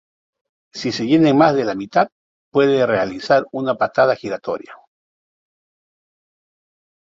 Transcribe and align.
Si 0.73 0.91
se 0.91 1.05
llena 1.05 1.29
en 1.29 1.37
más 1.37 1.53
de 1.53 1.63
la 1.63 1.75
mitad, 1.75 2.09
puede 2.51 2.87
realizar 2.87 3.45
una 3.51 3.75
patada 3.75 4.15
giratoria. 4.15 4.75